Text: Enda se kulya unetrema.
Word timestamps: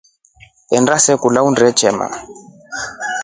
Enda 0.77 0.95
se 1.03 1.13
kulya 1.21 1.43
unetrema. 1.49 2.07